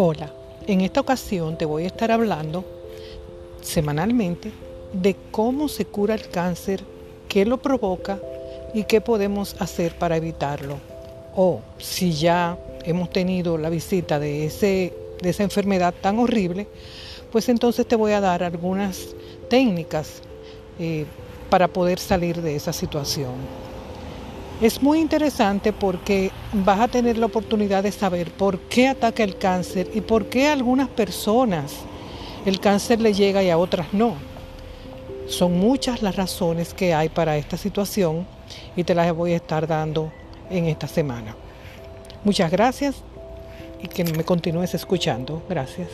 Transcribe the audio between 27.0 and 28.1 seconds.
la oportunidad de